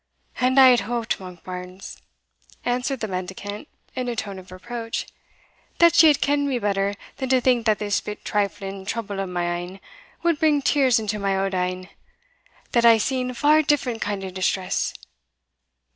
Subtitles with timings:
[0.37, 2.01] "And I had hoped, Monkbarns,"
[2.65, 5.05] answered the mendicant, in a tone of reproach,
[5.77, 9.27] "that ye had ken'd me better than to think that this bit trifling trouble o'
[9.27, 9.79] my ain
[10.23, 11.87] wad bring tears into my auld een,
[12.71, 14.95] that hae seen far different kind o' distress.